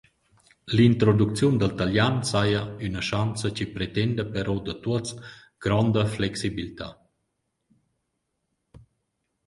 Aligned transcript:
L’introducziun 0.77 1.53
dal 1.63 1.75
talian 1.81 2.15
saja 2.31 2.61
üna 2.87 3.01
schanza 3.07 3.47
chi 3.55 3.65
pretenda 3.75 4.23
però 4.35 4.55
da 4.65 4.73
tuots 4.83 5.09
gronda 5.63 6.01
flexibiltà. 6.15 6.87